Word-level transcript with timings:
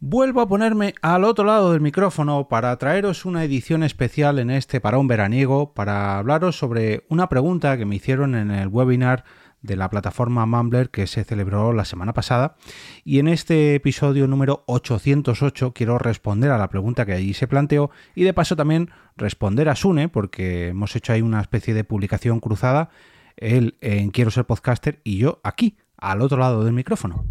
Vuelvo 0.00 0.40
a 0.40 0.46
ponerme 0.46 0.94
al 1.02 1.24
otro 1.24 1.44
lado 1.44 1.72
del 1.72 1.80
micrófono 1.80 2.46
para 2.46 2.76
traeros 2.78 3.24
una 3.24 3.42
edición 3.42 3.82
especial 3.82 4.38
en 4.38 4.48
este 4.48 4.80
para 4.80 4.96
un 4.96 5.08
veraniego 5.08 5.74
para 5.74 6.18
hablaros 6.18 6.56
sobre 6.56 7.04
una 7.08 7.28
pregunta 7.28 7.76
que 7.76 7.84
me 7.84 7.96
hicieron 7.96 8.36
en 8.36 8.52
el 8.52 8.68
webinar 8.68 9.24
de 9.60 9.74
la 9.74 9.90
plataforma 9.90 10.46
Mumbler 10.46 10.90
que 10.90 11.08
se 11.08 11.24
celebró 11.24 11.72
la 11.72 11.84
semana 11.84 12.12
pasada 12.12 12.54
y 13.04 13.18
en 13.18 13.26
este 13.26 13.74
episodio 13.74 14.28
número 14.28 14.62
808 14.66 15.72
quiero 15.74 15.98
responder 15.98 16.52
a 16.52 16.58
la 16.58 16.68
pregunta 16.68 17.04
que 17.04 17.14
allí 17.14 17.34
se 17.34 17.48
planteó 17.48 17.90
y 18.14 18.22
de 18.22 18.32
paso 18.32 18.54
también 18.54 18.90
responder 19.16 19.68
a 19.68 19.74
Sune 19.74 20.08
porque 20.08 20.68
hemos 20.68 20.94
hecho 20.94 21.12
ahí 21.12 21.22
una 21.22 21.40
especie 21.40 21.74
de 21.74 21.82
publicación 21.82 22.38
cruzada 22.38 22.90
él 23.36 23.76
en 23.80 24.10
Quiero 24.10 24.30
ser 24.30 24.44
podcaster 24.44 25.00
y 25.02 25.18
yo 25.18 25.40
aquí 25.42 25.76
al 25.96 26.22
otro 26.22 26.38
lado 26.38 26.62
del 26.62 26.74
micrófono. 26.74 27.24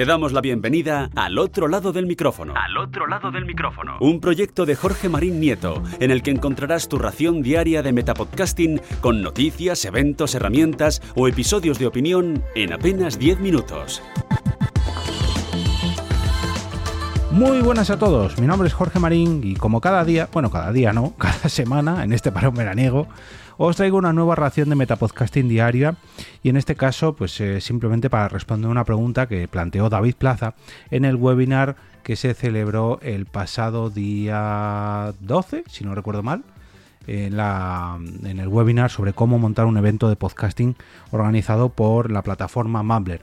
Te 0.00 0.06
damos 0.06 0.32
la 0.32 0.40
bienvenida 0.40 1.10
al 1.14 1.36
otro 1.36 1.68
lado 1.68 1.92
del 1.92 2.06
micrófono. 2.06 2.54
Al 2.56 2.74
otro 2.78 3.06
lado 3.06 3.30
del 3.30 3.44
micrófono. 3.44 3.98
Un 4.00 4.18
proyecto 4.18 4.64
de 4.64 4.74
Jorge 4.74 5.10
Marín 5.10 5.40
Nieto, 5.40 5.82
en 5.98 6.10
el 6.10 6.22
que 6.22 6.30
encontrarás 6.30 6.88
tu 6.88 6.96
ración 6.96 7.42
diaria 7.42 7.82
de 7.82 7.92
metapodcasting 7.92 8.80
con 9.02 9.20
noticias, 9.20 9.84
eventos, 9.84 10.34
herramientas 10.34 11.02
o 11.16 11.28
episodios 11.28 11.78
de 11.78 11.86
opinión 11.86 12.42
en 12.54 12.72
apenas 12.72 13.18
10 13.18 13.40
minutos. 13.40 14.02
Muy 17.30 17.60
buenas 17.60 17.90
a 17.90 17.98
todos, 17.98 18.38
mi 18.40 18.46
nombre 18.46 18.68
es 18.68 18.74
Jorge 18.74 18.98
Marín 18.98 19.42
y 19.44 19.54
como 19.54 19.82
cada 19.82 20.02
día, 20.04 20.30
bueno, 20.32 20.50
cada 20.50 20.72
día 20.72 20.94
no, 20.94 21.12
cada 21.18 21.50
semana 21.50 22.04
en 22.04 22.14
este 22.14 22.32
parón 22.32 22.54
veraniego, 22.54 23.06
os 23.62 23.76
traigo 23.76 23.98
una 23.98 24.14
nueva 24.14 24.36
ración 24.36 24.70
de 24.70 24.74
Metapodcasting 24.74 25.46
diaria 25.46 25.96
y 26.42 26.48
en 26.48 26.56
este 26.56 26.76
caso 26.76 27.14
pues 27.14 27.38
eh, 27.42 27.60
simplemente 27.60 28.08
para 28.08 28.26
responder 28.26 28.70
una 28.70 28.86
pregunta 28.86 29.26
que 29.26 29.46
planteó 29.48 29.90
David 29.90 30.14
Plaza 30.14 30.54
en 30.90 31.04
el 31.04 31.16
webinar 31.16 31.76
que 32.02 32.16
se 32.16 32.32
celebró 32.32 32.98
el 33.02 33.26
pasado 33.26 33.90
día 33.90 35.12
12, 35.20 35.64
si 35.68 35.84
no 35.84 35.94
recuerdo 35.94 36.22
mal, 36.22 36.42
en, 37.06 37.38
el 37.38 38.48
webinar 38.48 38.90
sobre 38.90 39.12
cómo 39.12 39.38
montar 39.38 39.66
un 39.66 39.76
evento 39.76 40.08
de 40.08 40.16
podcasting 40.16 40.74
organizado 41.10 41.68
por 41.68 42.10
la 42.10 42.22
plataforma 42.22 42.82
Mumbler. 42.82 43.20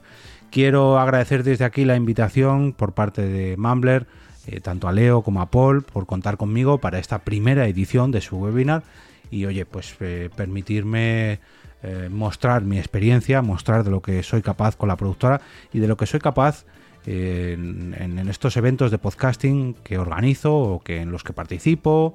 Quiero 0.52 1.00
agradecer 1.00 1.42
desde 1.42 1.64
aquí 1.64 1.84
la 1.84 1.96
invitación 1.96 2.74
por 2.74 2.92
parte 2.92 3.22
de 3.22 3.56
Mumbler, 3.56 4.06
eh, 4.46 4.60
tanto 4.60 4.86
a 4.86 4.92
Leo 4.92 5.22
como 5.22 5.40
a 5.40 5.50
Paul, 5.50 5.82
por 5.82 6.06
contar 6.06 6.36
conmigo 6.36 6.78
para 6.78 7.00
esta 7.00 7.18
primera 7.18 7.66
edición 7.66 8.12
de 8.12 8.20
su 8.20 8.36
webinar 8.36 8.84
y 9.30 9.46
oye, 9.46 9.66
pues 9.66 9.94
eh, 10.00 10.30
permitirme 10.34 11.40
eh, 11.82 12.08
mostrar 12.10 12.62
mi 12.62 12.78
experiencia, 12.78 13.42
mostrar 13.42 13.84
de 13.84 13.90
lo 13.90 14.02
que 14.02 14.22
soy 14.22 14.42
capaz 14.42 14.76
con 14.76 14.88
la 14.88 14.96
productora 14.96 15.40
y 15.72 15.78
de 15.78 15.88
lo 15.88 15.96
que 15.96 16.06
soy 16.06 16.20
capaz 16.20 16.64
eh, 17.06 17.52
en, 17.54 18.28
estos 18.28 18.56
eventos 18.56 18.90
de 18.90 18.98
podcasting 18.98 19.74
que 19.74 19.98
organizo 19.98 20.54
o 20.54 20.80
que 20.80 21.00
en 21.00 21.10
los 21.10 21.24
que 21.24 21.32
participo 21.32 22.14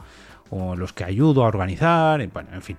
o 0.50 0.74
en 0.74 0.80
los 0.80 0.94
que 0.94 1.04
ayudo 1.04 1.44
a 1.44 1.48
organizar, 1.48 2.26
bueno, 2.28 2.50
en 2.54 2.62
fin. 2.62 2.78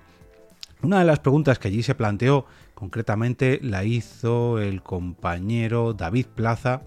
Una 0.81 0.99
de 0.99 1.05
las 1.05 1.19
preguntas 1.19 1.57
que 1.57 1.69
allí 1.69 1.81
se 1.81 1.95
planteó 1.95 2.45
concretamente 2.75 3.59
la 3.63 3.83
hizo 3.83 4.59
el 4.59 4.83
compañero 4.83 5.93
David 5.93 6.27
Plaza 6.27 6.83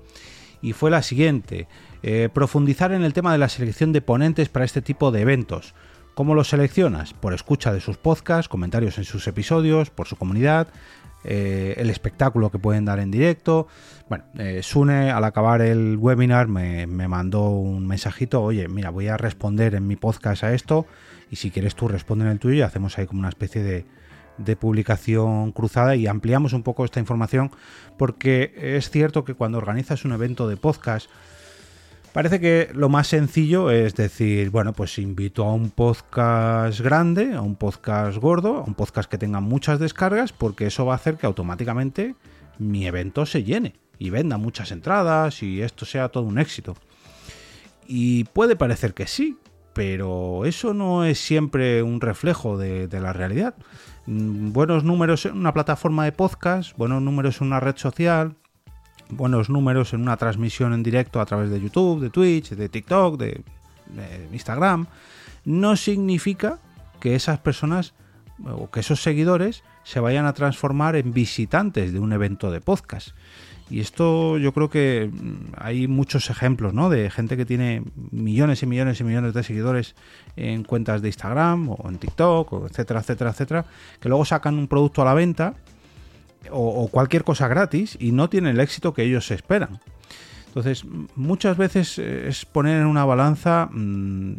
y 0.63 0.73
fue 0.73 0.91
la 0.91 1.03
siguiente. 1.03 1.67
profundizar 2.33 2.93
en 2.93 3.03
el 3.03 3.13
tema 3.13 3.33
de 3.33 3.39
la 3.39 3.49
selección 3.49 3.93
de 3.93 4.01
ponentes 4.01 4.49
para 4.49 4.65
este 4.65 4.83
tipo 4.83 5.11
de 5.11 5.23
eventos. 5.23 5.75
¿Cómo 6.19 6.35
los 6.35 6.49
seleccionas? 6.49 7.15
Por 7.15 7.33
escucha 7.33 7.73
de 7.73 7.81
sus 7.81 7.97
podcasts, 7.97 8.49
comentarios 8.49 8.99
en 8.99 9.05
sus 9.05 9.29
episodios, 9.29 9.91
por 9.91 10.09
su 10.09 10.17
comunidad, 10.17 10.67
eh, 11.23 11.75
el 11.77 11.91
espectáculo 11.91 12.51
que 12.51 12.59
pueden 12.59 12.85
dar 12.85 12.99
en 12.99 13.13
directo. 13.13 13.69
Bueno, 14.09 14.25
eh, 14.37 14.59
Sune 14.65 15.13
al 15.13 15.23
acabar 15.23 15.63
el 15.63 15.97
webinar 15.97 16.49
me, 16.49 16.89
mandó 16.89 17.51
un 17.51 17.87
mensajito, 17.87 18.43
oye, 18.43 18.67
mira, 18.67 18.91
voy 18.91 19.07
a 19.07 19.17
responder 19.17 19.77
en 19.77 19.87
mi 19.87 19.95
podcast 19.95 20.43
a 20.43 20.53
esto 20.55 20.87
y 21.31 21.37
si 21.37 21.53
quieres 21.53 21.77
tú 21.77 21.87
responde 21.87 22.25
en 22.25 22.33
el 22.33 22.41
tuyo 22.41 22.57
y 22.57 22.63
hacemos 22.63 22.99
ahí 22.99 23.07
como 23.07 23.21
una 23.21 23.29
especie 23.29 23.63
de, 23.63 23.87
de 24.39 24.57
publicación 24.57 25.53
cruzada 25.53 25.95
y 25.95 26.09
ampliamos 26.09 26.53
un 26.53 26.65
poco 26.65 26.85
esta 26.85 26.99
información 26.99 27.53
porque 27.97 28.55
es 28.57 28.91
cierto 28.91 29.25
que 29.25 29.35
cuando 29.35 29.59
organizas 29.59 30.05
un 30.05 30.11
evento 30.11 30.49
de 30.49 30.57
podcast, 30.57 31.09
Parece 32.13 32.41
que 32.41 32.71
lo 32.75 32.89
más 32.89 33.07
sencillo 33.07 33.71
es 33.71 33.95
decir, 33.95 34.51
bueno, 34.51 34.73
pues 34.73 34.99
invito 34.99 35.45
a 35.45 35.53
un 35.53 35.71
podcast 35.71 36.81
grande, 36.81 37.35
a 37.35 37.43
un 37.43 37.55
podcast 37.55 38.19
gordo, 38.19 38.57
a 38.59 38.65
un 38.65 38.75
podcast 38.75 39.11
que 39.11 39.19
tenga 39.19 39.41
muchas 39.41 39.79
descargas, 39.79 40.33
porque 40.33 40.67
eso 40.67 40.87
va 40.87 40.95
a 40.95 40.97
hacer 40.97 41.17
que 41.17 41.27
automáticamente 41.27 42.15
mi 42.59 42.87
evento 42.87 43.27
se 43.27 43.45
llene 43.45 43.75
y 43.99 44.11
venda 44.11 44.37
muchas 44.37 44.73
entradas 44.73 45.43
y 45.43 45.63
esto 45.63 45.85
sea 45.85 46.09
todo 46.09 46.25
un 46.25 46.39
éxito. 46.39 46.77
Y 47.87 48.25
puede 48.25 48.57
parecer 48.57 48.95
que 48.95 49.07
sí, 49.07 49.39
pero 49.75 50.45
eso 50.45 50.75
no 50.75 51.05
es 51.05 51.19
siempre 51.19 51.83
un 51.83 52.01
reflejo 52.01 52.59
de, 52.59 52.89
la 52.91 53.13
realidad. 53.13 53.55
Mm, 54.07 54.53
buenos 54.53 54.83
números 54.83 55.27
en 55.27 55.37
una 55.37 55.53
plataforma 55.55 56.05
de 56.05 56.13
podcast, 56.13 56.77
buenos 56.77 57.03
números 57.03 57.41
en 57.41 57.49
una 57.49 57.61
red 57.61 57.77
social, 57.77 58.35
buenos 59.11 59.49
números 59.49 59.93
en 59.93 60.03
una 60.03 60.17
transmisión 60.17 60.73
en 60.73 60.83
directo 60.83 61.21
a 61.21 61.27
través 61.27 61.51
de 61.51 61.61
YouTube, 61.61 62.01
de 62.01 62.11
Twitch, 62.11 62.51
de 62.51 62.69
TikTok, 62.69 63.19
de, 63.19 63.43
Instagram, 64.33 64.87
no 65.47 65.75
significa 65.77 66.59
que 67.01 67.15
esas 67.15 67.39
personas 67.39 67.95
o 68.45 68.71
que 68.71 68.81
esos 68.81 69.03
seguidores 69.03 69.63
se 69.83 69.99
vayan 69.99 70.27
a 70.27 70.35
transformar 70.35 70.95
en 70.97 71.15
visitantes 71.15 71.93
de 71.93 71.99
un 71.99 72.13
evento 72.13 72.51
de 72.51 72.61
podcast. 72.61 73.11
Y 73.71 73.81
esto 73.81 74.39
yo 74.39 74.53
creo 74.53 74.71
que 74.71 75.11
mm, 75.11 75.53
hay 75.57 75.89
muchos 75.89 76.31
ejemplos, 76.31 76.75
¿no? 76.75 76.89
De 76.89 77.11
gente 77.11 77.37
que 77.37 77.45
tiene 77.45 77.83
millones 78.11 78.63
y 78.63 78.67
millones 78.67 79.01
y 79.01 79.05
millones 79.05 79.35
de 79.35 79.43
seguidores 79.43 79.95
en 80.37 80.65
cuentas 80.65 81.03
de 81.03 81.09
Instagram 81.09 81.71
o 81.71 81.89
en 81.89 81.99
TikTok, 81.99 82.53
o 82.53 82.67
etcétera, 82.67 83.01
etcétera, 83.01 83.31
etcétera, 83.31 83.65
que 84.01 84.09
luego 84.09 84.25
sacan 84.25 84.59
un 84.59 84.69
producto 84.69 85.03
a 85.03 85.05
la 85.05 85.15
venta 85.15 85.55
o, 86.51 86.89
cualquier 86.89 87.25
cosa 87.25 87.49
gratis 87.49 87.97
y 88.01 88.13
no 88.13 88.29
tienen 88.29 88.55
el 88.55 88.61
éxito 88.61 88.95
que 88.95 89.03
ellos 89.03 89.31
esperan. 89.31 89.81
Entonces, 90.47 90.85
muchas 91.15 91.57
veces 91.57 91.99
eh, 91.99 92.29
es 92.29 92.45
poner 92.45 92.81
en 92.81 92.87
una 92.87 93.05
balanza 93.05 93.69
mm, 93.71 94.37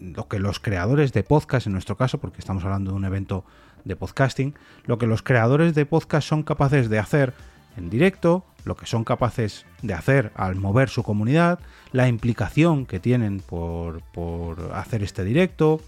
lo 0.00 0.28
que 0.28 0.38
los 0.38 0.60
creadores 0.60 1.12
de 1.12 1.22
podcast, 1.22 1.66
en 1.66 1.72
nuestro 1.72 1.96
caso, 1.96 2.18
porque 2.18 2.40
estamos 2.40 2.64
hablando 2.64 2.90
de 2.90 2.96
un 2.96 3.04
evento 3.04 3.44
de 3.84 3.96
podcasting, 3.96 4.54
lo 4.84 4.98
que 4.98 5.06
los 5.06 5.22
creadores 5.22 5.74
de 5.74 5.86
podcast 5.86 6.28
son 6.28 6.42
capaces 6.42 6.88
de 6.90 6.98
hacer 6.98 7.32
en 7.76 7.90
directo, 7.90 8.44
lo 8.64 8.76
que 8.76 8.86
son 8.86 9.04
capaces 9.04 9.64
de 9.82 9.94
hacer 9.94 10.32
al 10.34 10.56
mover 10.56 10.88
su 10.88 11.02
comunidad, 11.02 11.60
la 11.92 12.08
implicación 12.08 12.86
que 12.86 13.00
tienen 13.00 13.40
por, 13.40 14.02
por 14.12 14.72
hacer 14.74 15.02
este 15.02 15.24
directo, 15.24 15.80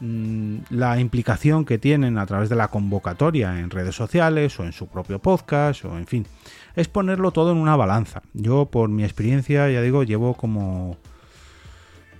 la 0.00 1.00
implicación 1.00 1.64
que 1.64 1.78
tienen 1.78 2.18
a 2.18 2.26
través 2.26 2.48
de 2.48 2.56
la 2.56 2.68
convocatoria 2.68 3.60
en 3.60 3.70
redes 3.70 3.94
sociales 3.94 4.58
o 4.60 4.64
en 4.64 4.72
su 4.72 4.88
propio 4.88 5.18
podcast 5.20 5.84
o 5.86 5.96
en 5.96 6.06
fin, 6.06 6.26
es 6.74 6.88
ponerlo 6.88 7.30
todo 7.30 7.52
en 7.52 7.58
una 7.58 7.76
balanza. 7.76 8.22
Yo 8.34 8.66
por 8.66 8.90
mi 8.90 9.04
experiencia, 9.04 9.70
ya 9.70 9.80
digo, 9.80 10.02
llevo 10.02 10.34
como 10.34 10.98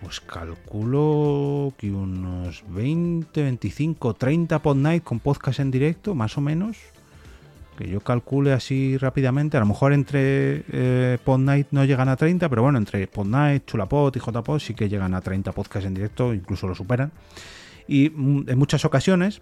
pues 0.00 0.20
calculo 0.20 1.72
que 1.76 1.91
unos 1.91 2.65
20, 2.69 3.42
25, 3.42 4.15
30 4.15 4.59
pod 4.60 4.76
night 4.76 5.03
con 5.03 5.20
podcast 5.20 5.60
en 5.60 5.70
directo, 5.70 6.15
más 6.15 6.36
o 6.38 6.41
menos. 6.41 6.76
Que 7.76 7.88
yo 7.88 8.00
calcule 8.00 8.53
así 8.53 8.97
rápidamente. 8.97 9.59
A 9.59 9.60
lo 9.60 9.66
mejor 9.66 9.92
entre 9.92 10.65
eh, 10.72 11.19
pod 11.22 11.41
night 11.41 11.69
no 11.72 11.84
llegan 11.84 12.09
a 12.09 12.16
30, 12.16 12.48
pero 12.48 12.62
bueno, 12.62 12.78
entre 12.78 13.06
pod 13.06 13.26
night, 13.26 13.66
chulapod 13.66 14.15
y 14.16 14.19
jpod 14.19 14.59
sí 14.59 14.75
que 14.75 14.88
llegan 14.88 15.12
a 15.12 15.20
30 15.20 15.53
podcasts 15.53 15.86
en 15.86 15.94
directo, 15.94 16.32
incluso 16.32 16.66
lo 16.66 16.75
superan. 16.75 17.12
Y 17.88 18.10
mm, 18.10 18.48
en 18.48 18.58
muchas 18.58 18.84
ocasiones 18.84 19.41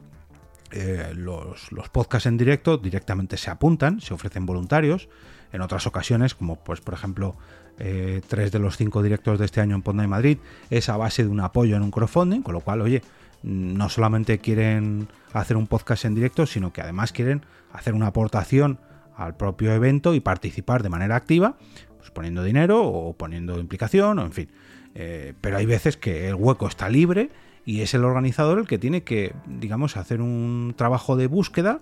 eh, 0.70 1.12
los, 1.14 1.70
podcasts 1.92 2.26
en 2.26 2.36
directo 2.36 2.78
directamente 2.78 3.36
se 3.36 3.50
apuntan, 3.50 4.00
se 4.00 4.12
ofrecen 4.14 4.44
voluntarios. 4.44 5.08
En 5.52 5.60
otras 5.60 5.86
ocasiones, 5.86 6.34
como 6.34 6.56
pues 6.56 6.80
por 6.80 6.94
ejemplo 6.94 7.36
eh, 7.78 8.22
tres 8.26 8.50
de 8.50 8.58
los 8.58 8.76
cinco 8.76 9.02
directos 9.02 9.38
de 9.38 9.44
este 9.44 9.60
año 9.60 9.76
en 9.76 9.82
Ponda 9.82 10.02
y 10.02 10.08
Madrid, 10.08 10.38
es 10.70 10.88
a 10.88 10.96
base 10.96 11.22
de 11.22 11.28
un 11.28 11.40
apoyo 11.40 11.76
en 11.76 11.82
un 11.82 11.92
crowdfunding, 11.92 12.42
con 12.42 12.54
lo 12.54 12.60
cual, 12.60 12.80
oye, 12.80 13.02
no 13.44 13.88
solamente 13.88 14.38
quieren 14.38 15.06
hacer 15.32 15.56
un 15.56 15.68
podcast 15.68 16.06
en 16.06 16.14
directo, 16.14 16.46
sino 16.46 16.72
que 16.72 16.80
además 16.80 17.12
quieren 17.12 17.42
hacer 17.72 17.94
una 17.94 18.08
aportación 18.08 18.80
al 19.16 19.36
propio 19.36 19.72
evento 19.72 20.14
y 20.14 20.20
participar 20.20 20.82
de 20.82 20.88
manera 20.88 21.14
activa, 21.14 21.56
pues 21.98 22.10
poniendo 22.10 22.42
dinero 22.42 22.82
o 22.82 23.12
poniendo 23.12 23.60
implicación, 23.60 24.18
o 24.18 24.24
en 24.24 24.32
fin. 24.32 24.50
Eh, 24.96 25.34
pero 25.40 25.56
hay 25.56 25.66
veces 25.66 25.96
que 25.96 26.28
el 26.28 26.34
hueco 26.34 26.66
está 26.66 26.88
libre 26.88 27.30
y 27.64 27.80
es 27.80 27.94
el 27.94 28.04
organizador 28.04 28.58
el 28.58 28.66
que 28.66 28.78
tiene 28.78 29.02
que, 29.02 29.34
digamos, 29.46 29.96
hacer 29.96 30.20
un 30.20 30.74
trabajo 30.76 31.16
de 31.16 31.26
búsqueda 31.26 31.80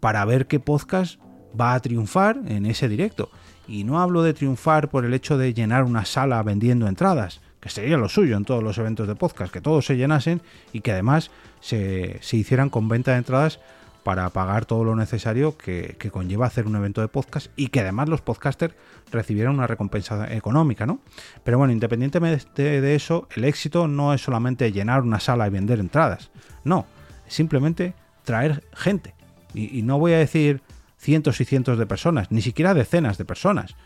para 0.00 0.24
ver 0.24 0.46
qué 0.46 0.60
podcast 0.60 1.20
va 1.58 1.74
a 1.74 1.80
triunfar 1.80 2.40
en 2.46 2.66
ese 2.66 2.88
directo. 2.88 3.30
Y 3.66 3.84
no 3.84 4.00
hablo 4.00 4.22
de 4.22 4.32
triunfar 4.32 4.88
por 4.88 5.04
el 5.04 5.12
hecho 5.12 5.36
de 5.36 5.52
llenar 5.52 5.84
una 5.84 6.04
sala 6.04 6.42
vendiendo 6.42 6.86
entradas, 6.86 7.40
que 7.60 7.68
sería 7.68 7.98
lo 7.98 8.08
suyo 8.08 8.36
en 8.36 8.44
todos 8.44 8.62
los 8.62 8.78
eventos 8.78 9.06
de 9.06 9.14
podcast, 9.14 9.52
que 9.52 9.60
todos 9.60 9.84
se 9.84 9.96
llenasen 9.96 10.40
y 10.72 10.80
que 10.80 10.92
además 10.92 11.30
se, 11.60 12.20
hicieran 12.32 12.70
con 12.70 12.88
venta 12.88 13.12
de 13.12 13.18
entradas 13.18 13.60
para 14.02 14.28
pagar 14.30 14.64
todo 14.64 14.84
lo 14.84 14.96
necesario 14.96 15.56
que, 15.56 15.96
conlleva 16.10 16.46
hacer 16.46 16.66
un 16.66 16.76
evento 16.76 17.00
de 17.00 17.08
podcast 17.08 17.48
y 17.56 17.68
que 17.68 17.80
además 17.80 18.08
los 18.08 18.20
podcasters 18.20 18.74
recibieran 19.10 19.54
una 19.54 19.66
recompensa 19.66 20.32
económica, 20.32 20.86
¿no? 20.86 21.00
Pero 21.44 21.58
bueno, 21.58 21.72
independientemente 21.72 22.80
de, 22.80 22.94
eso, 22.94 23.28
el 23.36 23.44
éxito 23.44 23.88
no 23.88 24.14
es 24.14 24.22
solamente 24.22 24.72
llenar 24.72 25.02
una 25.02 25.20
sala 25.20 25.46
y 25.46 25.50
vender 25.50 25.80
entradas, 25.80 26.30
no, 26.64 26.86
simplemente 27.26 27.94
traer 28.24 28.64
gente. 28.74 29.14
Y, 29.54 29.78
y 29.78 29.82
no 29.82 29.98
voy 29.98 30.12
a 30.12 30.18
decir 30.18 30.62
cientos 30.98 31.40
y 31.40 31.44
cientos 31.44 31.78
de 31.78 31.86
personas, 31.86 32.30
ni 32.30 32.42
siquiera 32.42 32.74
decenas 32.74 33.18
de 33.18 33.24
personas. 33.24 33.76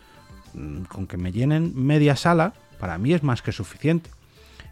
Mm, 0.53 0.83
con 0.83 1.07
que 1.07 1.17
me 1.17 1.31
llenen 1.31 1.73
media 1.75 2.15
sala, 2.15 2.53
para 2.79 2.97
mí 2.97 3.13
es 3.13 3.23
más 3.23 3.41
que 3.41 3.51
suficiente. 3.51 4.09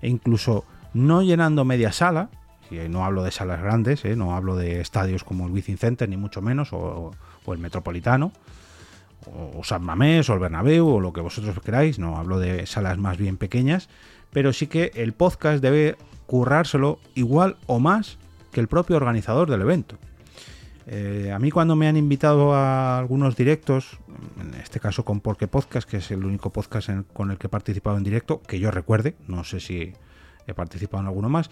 E 0.01 0.09
incluso 0.09 0.65
no 0.93 1.21
llenando 1.21 1.65
media 1.65 1.91
sala, 1.91 2.29
y 2.71 2.87
no 2.89 3.05
hablo 3.05 3.23
de 3.23 3.31
salas 3.31 3.61
grandes, 3.61 4.05
¿eh? 4.05 4.15
no 4.15 4.35
hablo 4.35 4.55
de 4.55 4.79
estadios 4.79 5.23
como 5.23 5.45
el 5.45 5.51
Wizzing 5.51 5.77
Center, 5.77 6.07
ni 6.07 6.17
mucho 6.17 6.41
menos, 6.41 6.69
o, 6.71 7.11
el 7.47 7.57
Metropolitano, 7.57 8.31
o, 9.25 9.63
San 9.63 9.83
Mamés, 9.83 10.29
o 10.29 10.33
el 10.33 10.39
Bernabéu, 10.39 10.87
o 10.87 10.99
lo 10.99 11.13
que 11.13 11.21
vosotros 11.21 11.59
queráis, 11.59 11.99
no 11.99 12.17
hablo 12.17 12.39
de 12.39 12.65
salas 12.65 12.97
más 12.97 13.17
bien 13.17 13.37
pequeñas, 13.37 13.89
pero 14.31 14.53
sí 14.53 14.67
que 14.67 14.91
el 14.95 15.13
podcast 15.13 15.61
debe 15.61 15.97
currárselo 16.25 16.99
igual 17.13 17.57
o 17.67 17.79
más 17.79 18.17
que 18.51 18.61
el 18.61 18.67
propio 18.67 18.95
organizador 18.95 19.49
del 19.49 19.61
evento. 19.61 19.97
Eh, 20.87 21.31
a 21.33 21.39
mí 21.39 21.51
cuando 21.51 21.75
me 21.75 21.87
han 21.87 21.97
invitado 21.97 22.53
a 22.53 22.97
algunos 22.97 23.35
directos, 23.35 23.99
en 24.39 24.53
este 24.55 24.79
caso 24.79 25.05
con 25.05 25.19
Porque 25.19 25.47
Podcast, 25.47 25.89
que 25.89 25.97
es 25.97 26.11
el 26.11 26.25
único 26.25 26.49
podcast 26.49 26.89
con 27.13 27.31
el 27.31 27.37
que 27.37 27.47
he 27.47 27.49
participado 27.49 27.97
en 27.97 28.03
directo, 28.03 28.41
que 28.41 28.59
yo 28.59 28.71
recuerde, 28.71 29.15
no 29.27 29.43
sé 29.43 29.59
si 29.59 29.93
he 30.47 30.53
participado 30.53 31.01
en 31.01 31.07
alguno 31.07 31.29
más, 31.29 31.49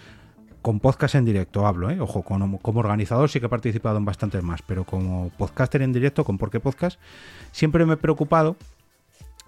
con 0.61 0.79
podcast 0.79 1.15
en 1.15 1.25
directo 1.25 1.65
hablo, 1.65 1.89
¿eh? 1.89 1.99
ojo, 1.99 2.23
como, 2.23 2.59
organizador 2.61 3.29
sí 3.29 3.39
que 3.39 3.45
he 3.45 3.49
participado 3.49 3.97
en 3.97 4.05
bastantes 4.05 4.43
más, 4.43 4.61
pero 4.61 4.83
como 4.83 5.29
podcaster 5.37 5.81
en 5.81 5.93
directo, 5.93 6.23
con 6.25 6.37
Porque 6.37 6.59
Podcast, 6.59 6.99
siempre 7.51 7.85
me 7.85 7.93
he 7.93 7.97
preocupado 7.97 8.55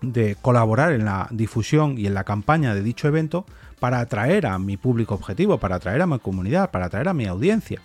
de 0.02 0.36
colaborar 0.42 0.94
en 0.94 1.06
la 1.06 1.28
difusión 1.32 1.98
y 1.98 2.08
en 2.08 2.14
la 2.14 2.24
campaña 2.24 2.74
de 2.74 2.82
dicho 2.82 3.08
evento 3.08 3.46
para 3.80 4.00
atraer 4.00 4.48
a 4.48 4.58
mi 4.58 4.78
público 4.78 5.14
objetivo, 5.14 5.60
para 5.60 5.76
atraer 5.76 6.02
a 6.02 6.08
mi 6.08 6.20
comunidad, 6.20 6.72
para 6.72 6.86
atraer 6.86 7.08
a 7.08 7.14
mi 7.14 7.26
audiencia. 7.26 7.82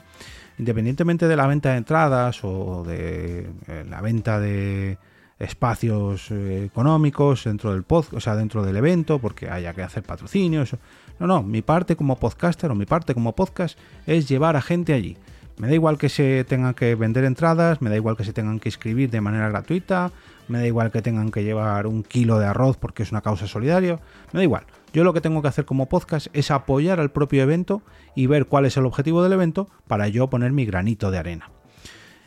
Independientemente 0.58 1.28
de 1.28 1.36
la 1.36 1.46
venta 1.46 1.72
de 1.72 1.76
entradas 1.76 2.42
o 2.42 2.84
de 2.86 3.50
eh, 3.66 3.84
la 3.88 4.00
venta 4.00 4.40
de 4.40 4.96
espacios 5.38 6.30
eh, 6.30 6.64
económicos 6.64 7.44
dentro 7.44 7.72
del 7.72 7.82
podcast, 7.82 8.14
o 8.14 8.20
sea, 8.20 8.36
dentro 8.36 8.62
del 8.62 8.76
evento, 8.76 9.18
porque 9.18 9.50
haya 9.50 9.74
que 9.74 9.82
hacer 9.82 10.02
patrocinios. 10.02 10.76
No, 11.18 11.26
no, 11.26 11.42
mi 11.42 11.62
parte 11.62 11.96
como 11.96 12.18
podcaster 12.18 12.70
o 12.70 12.74
mi 12.74 12.86
parte 12.86 13.14
como 13.14 13.34
podcast 13.34 13.78
es 14.06 14.28
llevar 14.28 14.56
a 14.56 14.62
gente 14.62 14.94
allí. 14.94 15.16
Me 15.58 15.68
da 15.68 15.74
igual 15.74 15.96
que 15.96 16.10
se 16.10 16.44
tengan 16.44 16.74
que 16.74 16.94
vender 16.94 17.24
entradas, 17.24 17.80
me 17.80 17.88
da 17.88 17.96
igual 17.96 18.16
que 18.16 18.24
se 18.24 18.34
tengan 18.34 18.60
que 18.60 18.68
inscribir 18.68 19.08
de 19.08 19.22
manera 19.22 19.48
gratuita, 19.48 20.12
me 20.48 20.58
da 20.58 20.66
igual 20.66 20.90
que 20.90 21.00
tengan 21.00 21.30
que 21.30 21.44
llevar 21.44 21.86
un 21.86 22.02
kilo 22.02 22.38
de 22.38 22.46
arroz 22.46 22.76
porque 22.76 23.02
es 23.02 23.10
una 23.10 23.22
causa 23.22 23.46
solidaria, 23.46 23.98
me 24.32 24.40
da 24.40 24.42
igual. 24.42 24.64
Yo 24.92 25.02
lo 25.02 25.14
que 25.14 25.22
tengo 25.22 25.40
que 25.40 25.48
hacer 25.48 25.64
como 25.64 25.88
podcast 25.88 26.26
es 26.34 26.50
apoyar 26.50 27.00
al 27.00 27.10
propio 27.10 27.42
evento 27.42 27.82
y 28.14 28.26
ver 28.26 28.46
cuál 28.46 28.66
es 28.66 28.76
el 28.76 28.84
objetivo 28.84 29.22
del 29.22 29.32
evento 29.32 29.68
para 29.86 30.08
yo 30.08 30.28
poner 30.28 30.52
mi 30.52 30.66
granito 30.66 31.10
de 31.10 31.18
arena. 31.18 31.50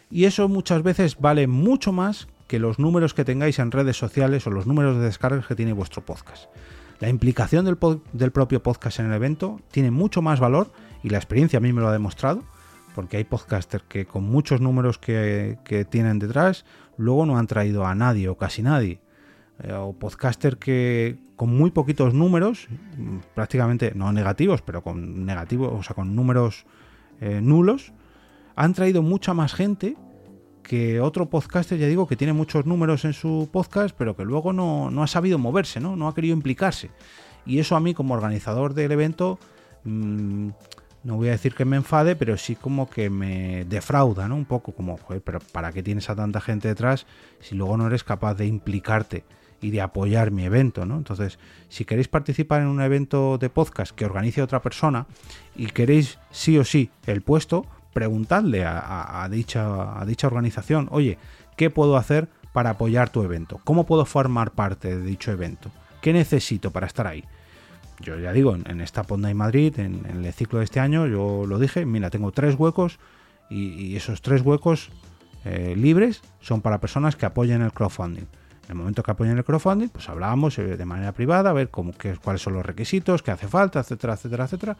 Y 0.09 0.25
eso 0.25 0.49
muchas 0.49 0.81
veces 0.81 1.17
vale 1.19 1.45
mucho 1.45 1.91
más 1.91 2.27
que 2.49 2.57
los 2.57 2.79
números 2.79 3.13
que 3.13 3.23
tengáis 3.23 3.59
en 3.59 3.69
redes 3.69 3.95
sociales 3.95 4.47
o 4.47 4.49
los 4.49 4.65
números 4.65 4.97
de 4.97 5.03
descargas 5.03 5.45
que 5.45 5.55
tiene 5.55 5.71
vuestro 5.71 6.03
podcast. 6.03 6.49
La 6.99 7.07
implicación 7.07 7.63
del, 7.63 8.31
propio 8.31 8.63
podcast 8.63 8.99
en 8.99 9.05
el 9.05 9.13
evento 9.13 9.61
tiene 9.69 9.91
mucho 9.91 10.23
más 10.23 10.39
valor 10.39 10.71
y 11.03 11.09
la 11.09 11.19
experiencia 11.19 11.57
a 11.57 11.59
mí 11.61 11.71
me 11.71 11.79
lo 11.79 11.89
ha 11.89 11.93
demostrado, 11.93 12.43
porque 12.95 13.17
hay 13.17 13.23
podcasters 13.23 13.83
que 13.87 14.07
con 14.07 14.23
muchos 14.23 14.61
números 14.61 14.97
que, 14.97 15.59
tienen 15.91 16.17
detrás, 16.17 16.65
luego 16.97 17.27
no 17.27 17.37
han 17.37 17.45
traído 17.45 17.85
a 17.85 17.93
nadie 17.93 18.29
o 18.29 18.35
casi 18.35 18.63
nadie. 18.63 18.99
Eh, 19.61 19.71
o 19.73 19.93
podcasters 19.93 20.57
que 20.57 21.19
con 21.35 21.55
muy 21.55 21.69
poquitos 21.69 22.15
números, 22.15 22.67
prácticamente 23.35 23.93
no 23.93 24.11
negativos, 24.11 24.63
pero 24.63 24.81
con 24.81 25.23
negativos, 25.23 25.71
o 25.71 25.83
sea, 25.83 25.95
con 25.95 26.15
números 26.15 26.65
eh, 27.21 27.41
nulos, 27.43 27.93
han 28.55 28.73
traído 28.73 29.03
mucha 29.03 29.35
más 29.35 29.53
gente 29.53 29.95
que 30.69 31.01
otro 31.01 31.31
podcaster, 31.31 31.79
ya 31.79 31.87
digo, 31.87 32.07
que 32.07 32.15
tiene 32.15 32.31
muchos 32.31 32.67
números 32.67 33.03
en 33.03 33.13
su 33.13 33.49
podcast, 33.51 33.95
pero 33.97 34.15
que 34.15 34.23
luego 34.23 34.53
no, 34.53 35.01
ha 35.01 35.07
sabido 35.07 35.39
moverse, 35.39 35.79
¿no? 35.79 35.95
No 35.95 36.07
ha 36.07 36.13
querido 36.13 36.35
implicarse. 36.35 36.91
Y 37.43 37.57
eso 37.57 37.75
a 37.75 37.79
mí 37.79 37.95
como 37.95 38.13
organizador 38.13 38.75
del 38.75 38.91
evento, 38.91 39.39
mm, 39.83 40.49
no 41.05 41.15
voy 41.15 41.29
a 41.29 41.31
decir 41.31 41.55
que 41.55 41.65
me 41.65 41.75
enfade, 41.75 42.15
pero 42.15 42.37
sí 42.37 42.55
como 42.55 42.87
que 42.87 43.09
me 43.09 43.65
defrauda, 43.65 44.27
¿no? 44.27 44.35
Un 44.35 44.45
poco 44.45 44.71
como, 44.71 44.97
joder, 44.97 45.23
pero 45.23 45.39
¿para 45.39 45.71
qué 45.71 45.81
tienes 45.81 46.07
a 46.11 46.15
tanta 46.15 46.39
gente 46.39 46.67
detrás 46.67 47.07
si 47.39 47.55
luego 47.55 47.75
no 47.75 47.87
eres 47.87 48.03
capaz 48.03 48.35
de 48.35 48.45
implicarte? 48.45 49.23
y 49.61 49.71
de 49.71 49.81
apoyar 49.81 50.31
mi 50.31 50.45
evento, 50.45 50.85
¿no? 50.85 50.95
Entonces, 50.95 51.37
si 51.67 51.83
queréis 51.83 52.07
participar 52.07 52.61
en 52.61 52.67
un 52.67 52.81
evento 52.81 53.37
de 53.37 53.49
podcast 53.49 53.93
que 53.93 54.05
organice 54.05 54.41
otra 54.41 54.61
persona 54.61 55.05
y 55.53 55.65
queréis 55.65 56.17
sí 56.31 56.57
o 56.57 56.63
sí 56.63 56.91
el 57.05 57.21
puesto, 57.21 57.65
preguntadle 57.93 58.63
a, 58.65 59.27
dicha, 59.31 59.99
a 59.99 60.05
dicha 60.05 60.27
organización, 60.27 60.87
oye, 60.91 61.17
¿qué 61.57 61.69
puedo 61.69 61.97
hacer 61.97 62.29
para 62.53 62.71
apoyar 62.71 63.09
tu 63.09 63.23
evento? 63.23 63.59
¿Cómo 63.63 63.85
puedo 63.85 64.05
formar 64.05 64.51
parte 64.51 64.95
de 64.95 65.03
dicho 65.03 65.31
evento? 65.31 65.71
¿Qué 66.01 66.13
necesito 66.13 66.71
para 66.71 66.87
estar 66.87 67.07
ahí? 67.07 67.23
Yo 67.99 68.17
ya 68.17 68.31
digo, 68.31 68.55
en, 68.55 68.81
esta 68.81 69.03
Ponda 69.03 69.29
y 69.29 69.33
Madrid, 69.33 69.77
en, 69.79 70.05
el 70.05 70.33
ciclo 70.33 70.59
de 70.59 70.65
este 70.65 70.79
año, 70.79 71.05
yo 71.07 71.45
lo 71.45 71.59
dije, 71.59 71.85
mira, 71.85 72.09
tengo 72.09 72.31
tres 72.31 72.55
huecos 72.55 72.99
y, 73.49 73.95
esos 73.95 74.21
tres 74.21 74.41
huecos 74.41 74.89
eh, 75.43 75.73
libres 75.75 76.21
son 76.39 76.61
para 76.61 76.79
personas 76.79 77.15
que 77.15 77.25
apoyen 77.25 77.61
el 77.61 77.73
crowdfunding. 77.73 78.25
En 78.69 78.73
el 78.73 78.75
momento 78.75 79.03
que 79.03 79.11
apoyen 79.11 79.37
el 79.37 79.43
crowdfunding, 79.43 79.89
pues 79.89 80.07
hablábamos 80.07 80.57
eh, 80.59 80.77
de 80.77 80.85
manera 80.85 81.11
privada, 81.11 81.49
a 81.49 81.53
ver 81.53 81.69
cómo, 81.69 81.91
qué, 81.91 82.15
cuáles 82.23 82.41
son 82.41 82.53
los 82.53 82.65
requisitos, 82.65 83.23
qué 83.23 83.31
hace 83.31 83.47
falta, 83.47 83.79
etcétera, 83.79 84.13
etcétera, 84.13 84.45
etcétera. 84.45 84.77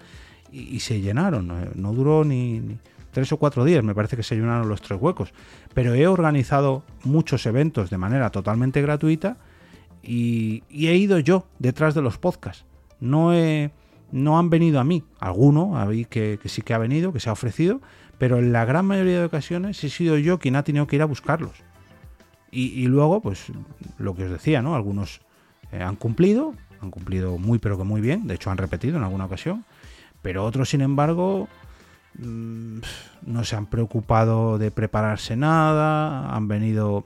Y, 0.51 0.79
se 0.79 0.99
llenaron, 0.99 1.71
no, 1.75 1.93
duró 1.93 2.23
ni, 2.23 2.79
tres 3.11 3.31
o 3.31 3.37
cuatro 3.37 3.65
días, 3.65 3.83
me 3.83 3.95
parece 3.95 4.15
que 4.15 4.23
se 4.23 4.35
llenaron 4.35 4.69
los 4.69 4.81
tres 4.81 4.99
huecos. 5.01 5.33
Pero 5.73 5.93
he 5.93 6.07
organizado 6.07 6.83
muchos 7.03 7.45
eventos 7.45 7.89
de 7.89 7.97
manera 7.97 8.29
totalmente 8.29 8.81
gratuita 8.81 9.37
y, 10.01 10.63
he 10.69 10.95
ido 10.95 11.19
yo 11.19 11.45
detrás 11.59 11.95
de 11.95 12.01
los 12.01 12.17
podcasts. 12.17 12.65
No, 12.99 13.33
he, 13.33 13.71
no 14.11 14.39
han 14.39 14.49
venido 14.49 14.79
a 14.79 14.83
mí, 14.83 15.03
alguno 15.19 15.73
que, 16.09 16.39
sí 16.45 16.61
que 16.61 16.73
ha 16.73 16.77
venido, 16.77 17.13
que 17.13 17.19
se 17.19 17.29
ha 17.29 17.33
ofrecido, 17.33 17.81
pero 18.17 18.39
en 18.39 18.51
la 18.51 18.65
gran 18.65 18.85
mayoría 18.85 19.19
de 19.19 19.25
ocasiones 19.25 19.83
he 19.83 19.89
sido 19.89 20.17
yo 20.17 20.39
quien 20.39 20.55
ha 20.55 20.63
tenido 20.63 20.87
que 20.87 20.97
ir 20.97 21.01
a 21.01 21.05
buscarlos. 21.05 21.63
Y, 22.51 22.87
luego, 22.87 23.21
pues 23.21 23.45
lo 23.99 24.15
que 24.15 24.23
os 24.23 24.31
decía, 24.31 24.63
¿no? 24.63 24.73
Algunos 24.73 25.21
eh, 25.71 25.83
han 25.83 25.95
cumplido, 25.95 26.55
han 26.81 26.89
cumplido 26.89 27.37
muy 27.37 27.59
pero 27.59 27.77
que 27.77 27.83
muy 27.83 28.01
bien, 28.01 28.25
de 28.25 28.33
hecho 28.33 28.49
han 28.49 28.57
repetido 28.57 28.97
en 28.97 29.03
alguna 29.03 29.25
ocasión, 29.25 29.65
pero 30.23 30.43
otros, 30.43 30.69
sin 30.69 30.81
embargo, 30.81 31.47
Mm, 32.17 32.79
no 33.25 33.43
se 33.43 33.55
han 33.55 33.67
preocupado 33.67 34.57
de 34.57 34.71
prepararse 34.71 35.35
nada, 35.35 36.35
han 36.35 36.47
venido 36.47 37.05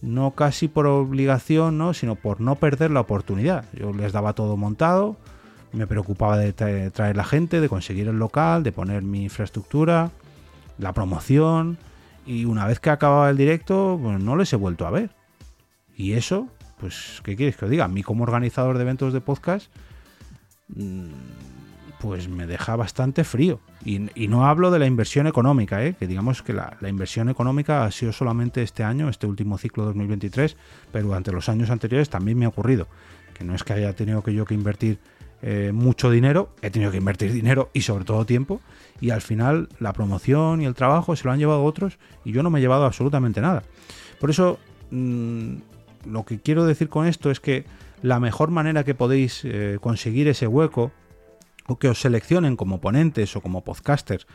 no 0.00 0.32
casi 0.32 0.68
por 0.68 0.86
obligación, 0.86 1.78
¿no? 1.78 1.94
sino 1.94 2.16
por 2.16 2.40
no 2.40 2.56
perder 2.56 2.90
la 2.90 3.00
oportunidad. 3.00 3.64
Yo 3.72 3.92
les 3.92 4.12
daba 4.12 4.32
todo 4.32 4.56
montado, 4.56 5.16
me 5.72 5.86
preocupaba 5.86 6.36
de 6.36 6.52
traer 6.90 7.16
la 7.16 7.24
gente, 7.24 7.60
de 7.60 7.68
conseguir 7.68 8.08
el 8.08 8.18
local, 8.18 8.62
de 8.62 8.72
poner 8.72 9.02
mi 9.02 9.24
infraestructura, 9.24 10.10
la 10.78 10.92
promoción, 10.92 11.78
y 12.26 12.44
una 12.44 12.66
vez 12.66 12.80
que 12.80 12.90
acababa 12.90 13.30
el 13.30 13.36
directo, 13.36 13.98
pues 14.02 14.20
no 14.20 14.36
les 14.36 14.52
he 14.52 14.56
vuelto 14.56 14.86
a 14.86 14.90
ver. 14.90 15.10
Y 15.96 16.12
eso, 16.12 16.48
pues, 16.78 17.20
¿qué 17.24 17.36
quieres 17.36 17.56
que 17.56 17.64
os 17.64 17.70
diga? 17.70 17.84
A 17.84 17.88
mí 17.88 18.02
como 18.02 18.24
organizador 18.24 18.76
de 18.76 18.82
eventos 18.82 19.12
de 19.12 19.20
podcast, 19.20 19.72
mm, 20.68 21.10
pues 22.02 22.28
me 22.28 22.48
deja 22.48 22.74
bastante 22.74 23.22
frío. 23.22 23.60
Y, 23.84 24.00
no 24.26 24.48
hablo 24.48 24.72
de 24.72 24.80
la 24.80 24.86
inversión 24.86 25.28
económica, 25.28 25.84
¿eh? 25.84 25.94
que 25.96 26.08
digamos 26.08 26.42
que 26.42 26.52
la, 26.52 26.76
inversión 26.88 27.28
económica 27.28 27.84
ha 27.84 27.92
sido 27.92 28.12
solamente 28.12 28.60
este 28.60 28.82
año, 28.82 29.08
este 29.08 29.28
último 29.28 29.56
ciclo 29.56 29.84
2023, 29.84 30.56
pero 30.90 31.06
durante 31.06 31.30
los 31.30 31.48
años 31.48 31.70
anteriores 31.70 32.10
también 32.10 32.36
me 32.36 32.44
ha 32.44 32.48
ocurrido. 32.48 32.88
Que 33.34 33.44
no 33.44 33.54
es 33.54 33.62
que 33.62 33.74
haya 33.74 33.94
tenido 33.94 34.20
que 34.24 34.34
yo 34.34 34.44
que 34.44 34.54
invertir 34.54 34.98
eh, 35.42 35.70
mucho 35.72 36.10
dinero, 36.10 36.52
he 36.60 36.70
tenido 36.70 36.90
que 36.90 36.96
invertir 36.96 37.32
dinero 37.32 37.70
y 37.72 37.82
sobre 37.82 38.04
todo 38.04 38.26
tiempo, 38.26 38.60
y 39.00 39.10
al 39.10 39.20
final 39.20 39.68
la 39.78 39.92
promoción 39.92 40.60
y 40.60 40.64
el 40.64 40.74
trabajo 40.74 41.14
se 41.14 41.24
lo 41.24 41.30
han 41.30 41.38
llevado 41.38 41.62
otros 41.62 41.98
y 42.24 42.32
yo 42.32 42.42
no 42.42 42.50
me 42.50 42.58
he 42.58 42.62
llevado 42.62 42.84
absolutamente 42.84 43.40
nada. 43.40 43.62
Por 44.18 44.28
eso, 44.30 44.58
mm, 44.90 45.54
lo 46.10 46.24
que 46.24 46.40
quiero 46.40 46.64
decir 46.64 46.88
con 46.88 47.06
esto 47.06 47.30
es 47.30 47.38
que 47.38 47.64
la 48.02 48.18
mejor 48.18 48.50
manera 48.50 48.82
que 48.82 48.96
podéis 48.96 49.42
eh, 49.44 49.78
conseguir 49.80 50.26
ese 50.26 50.48
hueco 50.48 50.90
que 51.78 51.88
os 51.88 52.00
seleccionen 52.00 52.56
como 52.56 52.80
ponentes 52.80 53.36
o 53.36 53.40
como 53.40 53.64
podcasters 53.64 54.26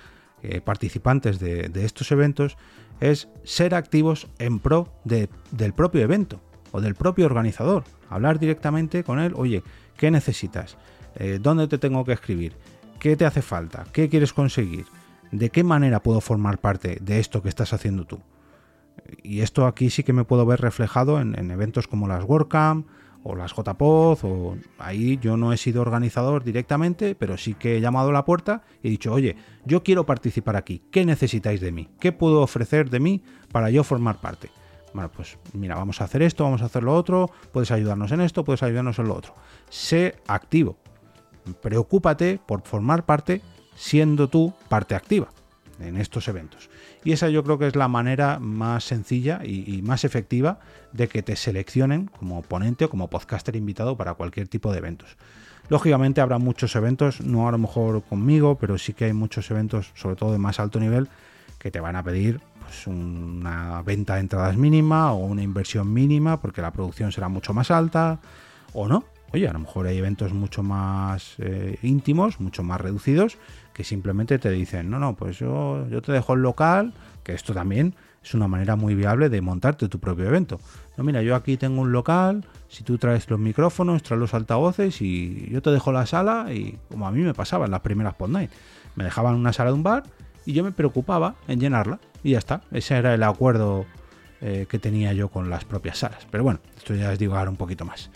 eh, 0.43 0.61
participantes 0.61 1.39
de, 1.39 1.71
estos 1.83 2.11
eventos 2.11 2.57
es 2.99 3.27
ser 3.43 3.73
activos 3.73 4.27
en 4.37 4.59
pro 4.59 4.93
del 5.03 5.73
propio 5.73 6.01
evento 6.01 6.41
o 6.71 6.81
del 6.81 6.95
propio 6.95 7.25
organizador. 7.25 7.83
Hablar 8.09 8.39
directamente 8.39 9.03
con 9.03 9.19
él, 9.19 9.33
oye, 9.35 9.63
¿qué 9.97 10.11
necesitas? 10.11 10.77
Eh, 11.15 11.39
¿Dónde 11.41 11.67
te 11.67 11.77
tengo 11.77 12.05
que 12.05 12.13
escribir? 12.13 12.55
¿Qué 12.99 13.15
te 13.15 13.25
hace 13.25 13.41
falta? 13.41 13.85
¿Qué 13.91 14.09
quieres 14.09 14.33
conseguir? 14.33 14.85
¿De 15.31 15.49
qué 15.49 15.63
manera 15.63 16.01
puedo 16.01 16.21
formar 16.21 16.59
parte 16.59 16.97
de 17.01 17.19
esto 17.19 17.41
que 17.41 17.49
estás 17.49 17.73
haciendo 17.73 18.05
tú? 18.05 18.21
Y 19.23 19.41
esto 19.41 19.65
aquí 19.65 19.89
sí 19.89 20.03
que 20.03 20.13
me 20.13 20.23
puedo 20.23 20.45
ver 20.45 20.61
reflejado 20.61 21.19
en, 21.19 21.37
en 21.37 21.51
eventos 21.51 21.87
como 21.87 22.07
las 22.07 22.23
WordCamp 22.23 22.87
o 23.23 23.35
las 23.35 23.53
JPOZ, 23.53 24.23
o 24.23 24.57
ahí 24.77 25.17
yo 25.21 25.37
no 25.37 25.53
he 25.53 25.57
sido 25.57 25.81
organizador 25.81 26.43
directamente, 26.43 27.15
pero 27.15 27.37
sí 27.37 27.53
que 27.53 27.77
he 27.77 27.81
llamado 27.81 28.09
a 28.09 28.13
la 28.13 28.25
puerta 28.25 28.63
y 28.81 28.87
he 28.87 28.91
dicho, 28.91 29.13
oye, 29.13 29.35
yo 29.65 29.83
quiero 29.83 30.05
participar 30.05 30.55
aquí, 30.55 30.83
¿qué 30.91 31.05
necesitáis 31.05 31.61
de 31.61 31.71
mí? 31.71 31.89
¿Qué 31.99 32.11
puedo 32.11 32.41
ofrecer 32.41 32.89
de 32.89 32.99
mí 32.99 33.23
para 33.51 33.69
yo 33.69 33.83
formar 33.83 34.21
parte? 34.21 34.49
Bueno, 34.93 35.11
pues 35.11 35.37
mira, 35.53 35.75
vamos 35.75 36.01
a 36.01 36.05
hacer 36.05 36.21
esto, 36.21 36.43
vamos 36.43 36.61
a 36.61 36.65
hacer 36.65 36.83
lo 36.83 36.95
otro, 36.95 37.29
puedes 37.51 37.71
ayudarnos 37.71 38.11
en 38.11 38.21
esto, 38.21 38.43
puedes 38.43 38.63
ayudarnos 38.63 38.97
en 38.99 39.07
lo 39.07 39.15
otro. 39.15 39.35
Sé 39.69 40.15
activo. 40.27 40.77
Preocúpate 41.61 42.39
por 42.45 42.61
formar 42.61 43.05
parte 43.05 43.41
siendo 43.75 44.27
tú 44.27 44.53
parte 44.69 44.95
activa 44.95 45.29
en 45.79 45.97
estos 45.97 46.27
eventos. 46.27 46.69
Y 47.03 47.11
esa 47.11 47.29
yo 47.29 47.43
creo 47.43 47.57
que 47.57 47.67
es 47.67 47.75
la 47.75 47.87
manera 47.87 48.39
más 48.39 48.83
sencilla 48.83 49.41
y, 49.43 49.81
más 49.81 50.03
efectiva 50.03 50.59
de 50.91 51.07
que 51.07 51.21
te 51.21 51.35
seleccionen 51.35 52.07
como 52.07 52.41
ponente 52.41 52.85
o 52.85 52.89
como 52.89 53.09
podcaster 53.09 53.55
invitado 53.55 53.97
para 53.97 54.13
cualquier 54.15 54.47
tipo 54.47 54.71
de 54.71 54.79
eventos. 54.79 55.17
Lógicamente 55.69 56.21
habrá 56.21 56.37
muchos 56.37 56.75
eventos, 56.75 57.21
no 57.21 57.47
a 57.47 57.51
lo 57.51 57.57
mejor 57.57 58.03
conmigo, 58.03 58.57
pero 58.57 58.77
sí 58.77 58.93
que 58.93 59.05
hay 59.05 59.13
muchos 59.13 59.51
eventos, 59.51 59.91
sobre 59.95 60.15
todo 60.15 60.31
de 60.31 60.37
más 60.37 60.59
alto 60.59 60.79
nivel, 60.79 61.09
que 61.59 61.71
te 61.71 61.79
van 61.79 61.95
a 61.95 62.03
pedir 62.03 62.39
pues, 62.61 62.87
una 62.87 63.81
venta 63.81 64.15
de 64.15 64.21
entradas 64.21 64.55
mínima 64.55 65.11
o 65.11 65.25
una 65.25 65.43
inversión 65.43 65.91
mínima 65.91 66.39
porque 66.39 66.61
la 66.61 66.71
producción 66.71 67.11
será 67.11 67.27
mucho 67.27 67.53
más 67.53 67.71
alta 67.71 68.19
o 68.73 68.87
no. 68.87 69.05
Oye, 69.37 69.47
a 69.47 69.53
lo 69.53 69.59
mejor 69.59 69.85
hay 69.85 69.99
eventos 69.99 70.33
mucho 70.33 70.63
más 70.63 71.35
eh, 71.37 71.77
íntimos, 71.83 72.39
mucho 72.39 72.63
más 72.63 72.81
reducidos, 72.81 73.37
que 73.71 73.83
simplemente 73.83 74.39
te 74.39 74.49
dicen, 74.49 74.89
no, 74.89 74.97
no, 74.97 75.15
pues 75.15 75.37
yo, 75.37 75.87
yo 75.89 76.01
te 76.01 76.11
dejo 76.11 76.33
el 76.33 76.41
local, 76.41 76.91
que 77.23 77.35
esto 77.35 77.53
también 77.53 77.93
es 78.23 78.33
una 78.33 78.47
manera 78.47 78.75
muy 78.75 78.95
viable 78.95 79.29
de 79.29 79.39
montarte 79.41 79.89
tu 79.89 79.99
propio 79.99 80.25
evento. 80.25 80.59
No, 80.97 81.03
mira, 81.03 81.21
yo 81.21 81.35
aquí 81.35 81.55
tengo 81.55 81.81
un 81.81 81.91
local, 81.91 82.45
si 82.67 82.83
tú 82.83 82.97
traes 82.97 83.29
los 83.29 83.37
micrófonos, 83.37 84.01
traes 84.01 84.19
los 84.19 84.33
altavoces 84.33 85.03
y 85.03 85.47
yo 85.51 85.61
te 85.61 85.69
dejo 85.69 85.91
la 85.91 86.07
sala 86.07 86.51
y 86.51 86.75
como 86.89 87.07
a 87.07 87.11
mí 87.11 87.21
me 87.21 87.35
pasaba 87.35 87.65
en 87.65 87.71
las 87.71 87.81
primeras 87.81 88.15
Pod 88.15 88.31
Night, 88.31 88.49
me 88.95 89.03
dejaban 89.03 89.35
una 89.35 89.53
sala 89.53 89.69
de 89.69 89.75
un 89.75 89.83
bar 89.83 90.01
y 90.47 90.53
yo 90.53 90.63
me 90.63 90.71
preocupaba 90.71 91.35
en 91.47 91.59
llenarla 91.59 91.99
y 92.23 92.31
ya 92.31 92.39
está. 92.39 92.61
Ese 92.71 92.95
era 92.95 93.13
el 93.13 93.21
acuerdo 93.21 93.85
eh, 94.41 94.65
que 94.67 94.79
tenía 94.79 95.13
yo 95.13 95.29
con 95.29 95.51
las 95.51 95.63
propias 95.63 95.99
salas. 95.99 96.25
Pero 96.31 96.43
bueno, 96.43 96.59
esto 96.75 96.95
ya 96.95 97.13
es 97.13 97.19
digo 97.19 97.35
ahora 97.35 97.51
un 97.51 97.57
poquito 97.57 97.85
más 97.85 98.09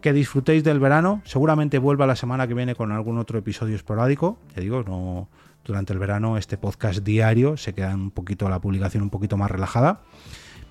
que 0.00 0.12
disfrutéis 0.12 0.64
del 0.64 0.80
verano. 0.80 1.22
Seguramente 1.24 1.78
vuelva 1.78 2.06
la 2.06 2.16
semana 2.16 2.46
que 2.46 2.54
viene 2.54 2.74
con 2.74 2.92
algún 2.92 3.18
otro 3.18 3.38
episodio 3.38 3.76
esporádico. 3.76 4.38
Ya 4.54 4.62
digo, 4.62 4.82
no 4.84 5.28
durante 5.64 5.92
el 5.92 5.98
verano 5.98 6.38
este 6.38 6.56
podcast 6.56 7.00
diario 7.00 7.56
se 7.56 7.74
queda 7.74 7.94
un 7.94 8.10
poquito 8.10 8.48
la 8.48 8.60
publicación 8.60 9.02
un 9.02 9.10
poquito 9.10 9.36
más 9.36 9.50
relajada. 9.50 10.00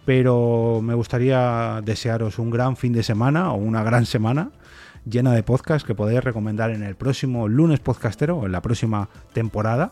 Pero 0.06 0.80
me 0.82 0.94
gustaría 0.94 1.82
desearos 1.84 2.40
un 2.40 2.50
gran 2.50 2.78
fin 2.78 2.94
de 2.94 3.04
semana 3.04 3.52
o 3.52 3.56
una 3.56 3.84
gran 3.84 4.06
semana 4.06 4.52
llena 5.06 5.34
de 5.34 5.44
podcasts 5.44 5.86
que 5.86 5.96
podéis 5.96 6.24
recomendar 6.24 6.72
en 6.72 6.84
el 6.84 6.96
próximo 6.96 7.48
lunes 7.48 7.80
podcastero 7.80 8.38
o 8.38 8.46
en 8.46 8.52
la 8.52 8.62
próxima 8.62 9.10
temporada. 9.34 9.92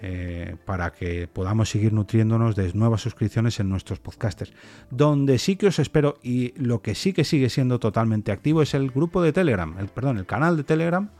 Eh, 0.00 0.54
para 0.64 0.92
que 0.92 1.26
podamos 1.26 1.70
seguir 1.70 1.92
nutriéndonos 1.92 2.54
de 2.54 2.72
nuevas 2.72 3.00
suscripciones 3.00 3.58
en 3.58 3.68
nuestros 3.68 3.98
podcasters. 3.98 4.52
Donde 4.90 5.38
sí 5.38 5.56
que 5.56 5.66
os 5.66 5.80
espero 5.80 6.18
y 6.22 6.52
lo 6.56 6.82
que 6.82 6.94
sí 6.94 7.12
que 7.12 7.24
sigue 7.24 7.50
siendo 7.50 7.80
totalmente 7.80 8.30
activo 8.30 8.62
es 8.62 8.74
el 8.74 8.92
grupo 8.92 9.22
de 9.22 9.32
Telegram, 9.32 9.76
el, 9.80 9.88
perdón, 9.88 10.18
el 10.18 10.26
canal 10.26 10.56
de 10.56 10.62
Telegram, 10.62 11.10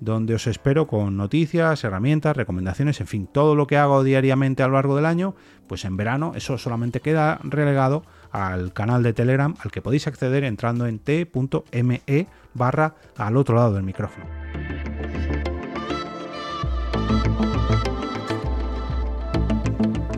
donde 0.00 0.34
os 0.34 0.46
espero 0.46 0.86
con 0.86 1.16
noticias, 1.16 1.82
herramientas, 1.84 2.36
recomendaciones, 2.36 3.00
en 3.00 3.06
fin, 3.06 3.26
todo 3.26 3.54
lo 3.54 3.66
que 3.66 3.78
hago 3.78 4.04
diariamente 4.04 4.62
a 4.62 4.68
lo 4.68 4.74
largo 4.74 4.94
del 4.94 5.06
año, 5.06 5.34
pues 5.66 5.86
en 5.86 5.96
verano 5.96 6.32
eso 6.36 6.58
solamente 6.58 7.00
queda 7.00 7.40
relegado 7.42 8.04
al 8.30 8.74
canal 8.74 9.02
de 9.02 9.14
Telegram 9.14 9.54
al 9.60 9.70
que 9.70 9.80
podéis 9.80 10.06
acceder 10.06 10.44
entrando 10.44 10.86
en 10.86 10.98
t.me 10.98 12.26
barra 12.52 12.94
al 13.16 13.38
otro 13.38 13.56
lado 13.56 13.72
del 13.72 13.84
micrófono. 13.84 14.37